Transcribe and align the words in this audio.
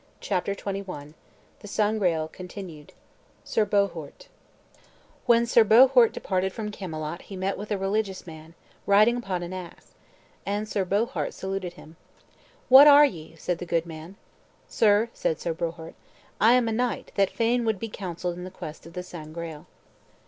CHAPTER 0.19 0.55
XXI 0.55 1.13
THE 1.59 1.67
SANGREAL 1.67 2.29
(Continued) 2.29 2.91
SIR 3.43 3.65
BOHORT 3.67 4.29
When 5.27 5.45
Sir 5.45 5.63
Boliort 5.63 6.11
departed 6.11 6.51
from 6.51 6.71
Camelot 6.71 7.21
he 7.21 7.35
met 7.35 7.55
with 7.55 7.69
a 7.69 7.77
religious 7.77 8.25
man, 8.25 8.55
riding 8.87 9.15
upon 9.15 9.43
an 9.43 9.53
ass; 9.53 9.93
and 10.43 10.67
Sir 10.67 10.85
Bohort 10.85 11.35
saluted 11.35 11.73
him. 11.73 11.97
"What 12.67 12.87
are 12.87 13.05
ye?" 13.05 13.35
said 13.35 13.59
the 13.59 13.65
good 13.67 13.85
man. 13.85 14.15
"Sir," 14.67 15.09
said 15.13 15.39
Sir 15.39 15.53
Bohort, 15.53 15.93
"I 16.39 16.53
am 16.53 16.67
a 16.67 16.71
knight 16.71 17.11
that 17.13 17.29
fain 17.29 17.63
would 17.65 17.77
be 17.77 17.87
counselled 17.87 18.35
in 18.37 18.43
the 18.43 18.49
quest 18.49 18.87
of 18.87 18.93
the 18.93 19.03
Sangreal." 19.03 19.67